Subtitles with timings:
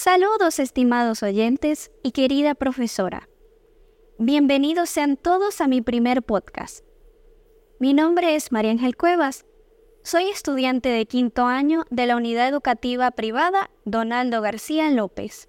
[0.00, 3.28] Saludos estimados oyentes y querida profesora.
[4.16, 6.84] Bienvenidos sean todos a mi primer podcast.
[7.80, 9.44] Mi nombre es María Ángel Cuevas.
[10.04, 15.48] Soy estudiante de quinto año de la unidad educativa privada Donaldo García López.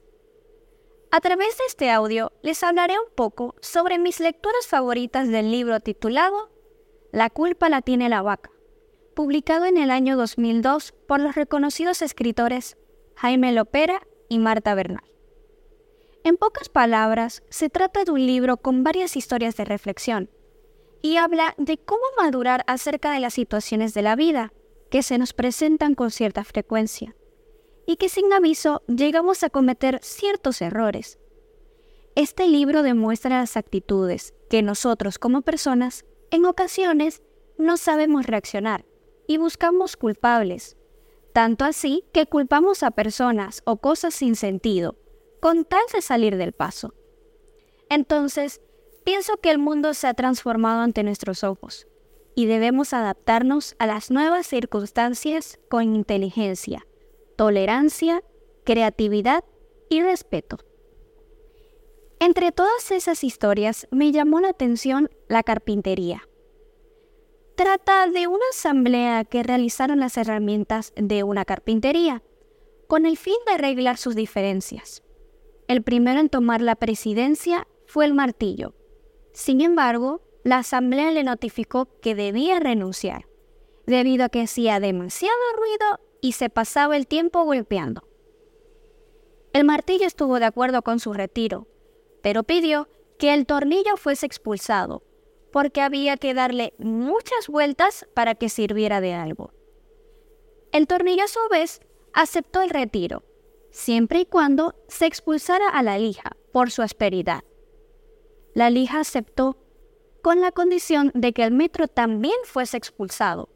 [1.12, 5.80] A través de este audio les hablaré un poco sobre mis lecturas favoritas del libro
[5.80, 6.50] titulado
[7.12, 8.50] La culpa la tiene la vaca,
[9.16, 12.78] publicado en el año 2002 por los reconocidos escritores
[13.14, 15.04] Jaime Lopera y Marta Bernal.
[16.24, 20.30] En pocas palabras, se trata de un libro con varias historias de reflexión
[21.02, 24.54] y habla de cómo madurar acerca de las situaciones de la vida
[24.92, 27.16] que se nos presentan con cierta frecuencia
[27.86, 31.20] y que sin aviso llegamos a cometer ciertos errores.
[32.16, 37.24] Este libro demuestra las actitudes que nosotros como personas en ocasiones
[37.58, 38.86] no sabemos reaccionar
[39.28, 40.76] y buscamos culpables
[41.34, 44.98] tanto así que culpamos a personas o cosas sin sentido,
[45.42, 46.94] con tal de salir del paso.
[47.90, 48.62] Entonces,
[49.04, 51.88] pienso que el mundo se ha transformado ante nuestros ojos
[52.36, 56.86] y debemos adaptarnos a las nuevas circunstancias con inteligencia,
[57.36, 58.24] tolerancia,
[58.64, 59.44] creatividad
[59.90, 60.58] y respeto.
[62.20, 66.29] Entre todas esas historias me llamó la atención la carpintería
[67.60, 72.24] trata de una asamblea que realizaron las herramientas de una carpintería,
[72.88, 75.04] con el fin de arreglar sus diferencias.
[75.68, 78.76] El primero en tomar la presidencia fue el martillo.
[79.34, 83.28] Sin embargo, la asamblea le notificó que debía renunciar,
[83.86, 88.08] debido a que hacía demasiado ruido y se pasaba el tiempo golpeando.
[89.52, 91.68] El martillo estuvo de acuerdo con su retiro,
[92.24, 92.88] pero pidió
[93.18, 95.04] que el tornillo fuese expulsado
[95.52, 99.54] porque había que darle muchas vueltas para que sirviera de algo.
[100.72, 101.82] El tornillo a su vez
[102.14, 103.24] aceptó el retiro,
[103.72, 107.44] siempre y cuando se expulsara a la lija por su asperidad.
[108.54, 109.58] La lija aceptó
[110.22, 113.50] con la condición de que el metro también fuese expulsado,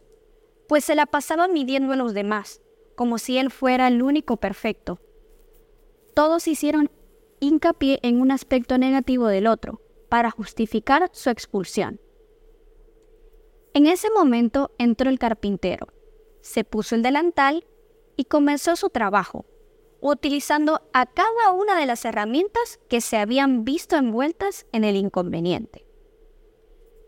[0.68, 2.62] pues se la pasaba midiendo a los demás,
[2.96, 5.00] como si él fuera el único perfecto.
[6.16, 6.90] Todos hicieron
[7.40, 9.82] hincapié en un aspecto negativo del otro,
[10.14, 12.00] para justificar su expulsión.
[13.74, 15.88] En ese momento entró el carpintero,
[16.40, 17.66] se puso el delantal
[18.16, 19.48] y comenzó su trabajo,
[20.02, 25.88] utilizando a cada una de las herramientas que se habían visto envueltas en el inconveniente.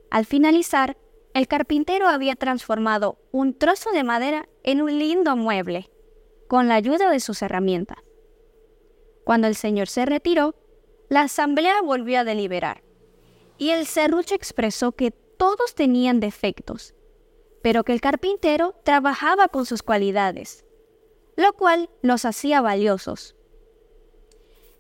[0.10, 0.98] Al finalizar,
[1.36, 5.92] el carpintero había transformado un trozo de madera en un lindo mueble,
[6.48, 8.00] con la ayuda de sus herramientas.
[9.24, 10.56] Cuando el señor se retiró,
[11.08, 12.85] la asamblea volvió a deliberar
[13.58, 16.94] y el serrucho expresó que todos tenían defectos,
[17.62, 20.66] pero que el carpintero trabajaba con sus cualidades,
[21.36, 23.36] lo cual los hacía valiosos.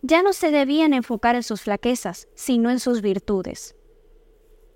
[0.02, 3.75] Ya no se debían enfocar en sus flaquezas, sino en sus virtudes.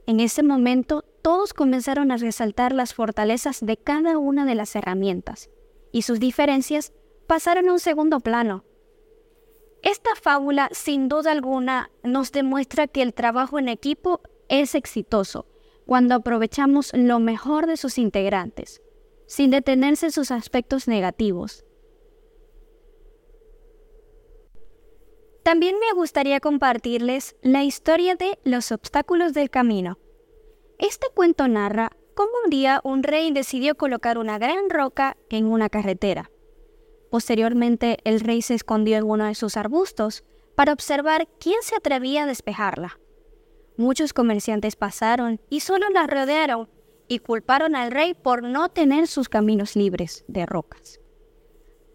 [0.08, 5.50] En ese momento todos comenzaron a resaltar las fortalezas de cada una de las herramientas,
[5.92, 6.94] y sus diferencias
[7.28, 8.64] pasaron a un segundo plano.
[9.82, 15.46] Esta fábula, sin duda alguna, nos demuestra que el trabajo en equipo es exitoso
[15.86, 18.82] cuando aprovechamos lo mejor de sus integrantes,
[19.26, 21.66] sin detenerse en sus aspectos negativos.
[25.44, 29.98] También me gustaría compartirles la historia de los obstáculos del camino.
[30.78, 35.70] Este cuento narra cómo un día un rey decidió colocar una gran roca en una
[35.70, 36.30] carretera.
[37.10, 40.24] Posteriormente, el rey se escondió en uno de sus arbustos
[40.56, 43.00] para observar quién se atrevía a despejarla.
[43.78, 46.70] Muchos comerciantes pasaron y solo la rodearon
[47.08, 51.00] y culparon al rey por no tener sus caminos libres de rocas.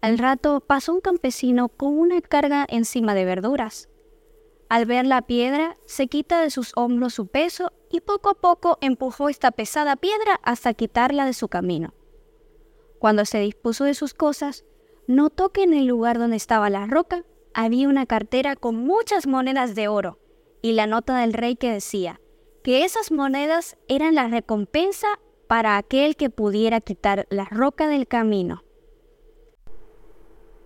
[0.01, 3.89] Al rato pasó un campesino con una carga encima de verduras.
[4.67, 8.77] Al ver la piedra, se quita de sus hombros su peso y poco a poco
[8.81, 11.93] empujó esta pesada piedra hasta quitarla de su camino.
[12.99, 14.65] Cuando se dispuso de sus cosas,
[15.07, 19.75] notó que en el lugar donde estaba la roca había una cartera con muchas monedas
[19.75, 20.19] de oro
[20.61, 22.19] y la nota del rey que decía
[22.63, 25.07] que esas monedas eran la recompensa
[25.47, 28.63] para aquel que pudiera quitar la roca del camino.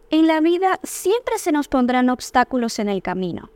[0.10, 3.52] En la vida siempre se nos pondrán obstáculos en el camino.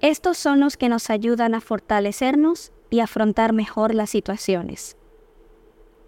[0.00, 4.96] Estos son los que nos ayudan a fortalecernos y afrontar mejor las situaciones.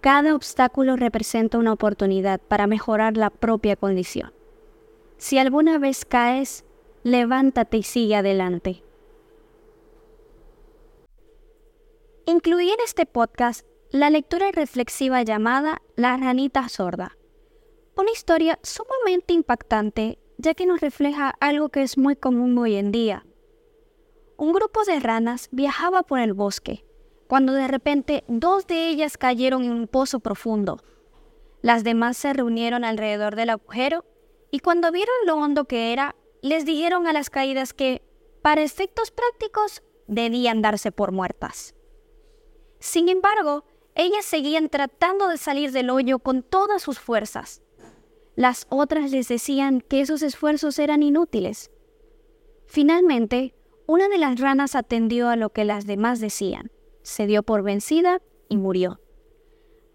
[0.01, 4.33] Cada obstáculo representa una oportunidad para mejorar la propia condición.
[5.17, 6.65] Si alguna vez caes,
[7.03, 8.85] levántate y sigue adelante.
[12.27, 17.17] Incluí en este podcast la lectura reflexiva llamada La ranita sorda,
[17.97, 22.93] una historia sumamente impactante ya que nos refleja algo que es muy común hoy en
[22.93, 23.27] día.
[24.37, 26.85] Un grupo de ranas viajaba por el bosque,
[27.29, 30.81] cuando de repente dos de ellas cayeron en un pozo profundo.
[31.63, 34.05] Las demás se reunieron alrededor del agujero
[34.51, 38.03] y cuando vieron lo hondo que era, les dijeron a las caídas que,
[38.43, 41.75] para efectos prácticos, debían darse por muertas.
[42.81, 43.65] Sin embargo,
[43.95, 47.61] ellas seguían tratando de salir del hoyo con todas sus fuerzas.
[48.37, 51.71] Las otras les decían que esos esfuerzos eran inútiles.
[52.67, 53.55] Finalmente,
[53.87, 56.71] una de las ranas atendió a lo que las demás decían,
[57.03, 59.01] se dio por vencida y murió.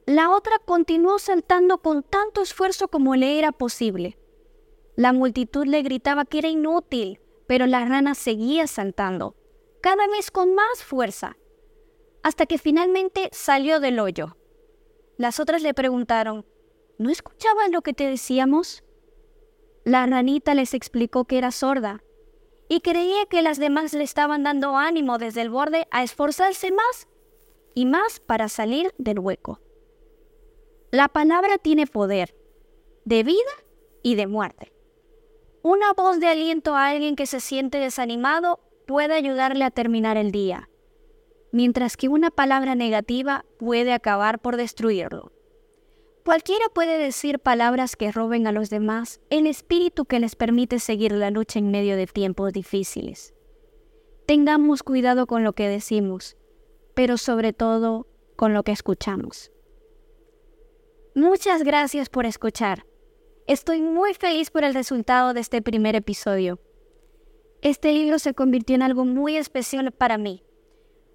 [0.06, 4.18] La otra continuó saltando con tanto esfuerzo como le era posible.
[4.96, 9.36] La multitud le gritaba que era inútil, pero la rana seguía saltando,
[9.82, 11.38] cada vez con más fuerza,
[12.22, 14.38] hasta que finalmente salió del hoyo.
[15.18, 16.46] Las otras le preguntaron,
[16.98, 18.84] ¿no escuchabas lo que te decíamos?
[19.86, 22.04] La ranita les explicó que era sorda
[22.74, 27.08] y creía que las demás le estaban dando ánimo desde el borde a esforzarse más
[27.76, 29.60] y más para salir del hueco.
[30.90, 32.36] La palabra tiene poder,
[33.06, 33.52] de vida
[34.02, 34.74] y de muerte.
[35.62, 40.32] Una voz de aliento a alguien que se siente desanimado puede ayudarle a terminar el
[40.32, 40.68] día,
[41.52, 45.32] mientras que una palabra negativa puede acabar por destruirlo.
[46.24, 51.12] Cualquiera puede decir palabras que roben a los demás el espíritu que les permite seguir
[51.12, 53.34] la lucha en medio de tiempos difíciles.
[54.26, 56.38] Tengamos cuidado con lo que decimos,
[56.94, 59.52] pero sobre todo con lo que escuchamos.
[61.14, 62.86] Muchas gracias por escuchar.
[63.46, 66.62] Estoy muy feliz por el resultado de este primer episodio.
[67.62, 70.42] Este libro se convirtió en algo muy especial para mí,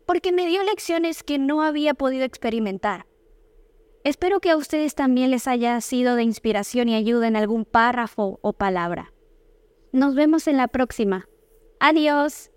[0.07, 3.07] porque me dio lecciones que no había podido experimentar.
[4.09, 8.39] Espero que a ustedes también les haya sido de inspiración y ayuda en algún párrafo
[8.41, 9.13] o palabra.
[9.93, 11.29] Nos vemos en la próxima.
[11.79, 12.51] Adiós.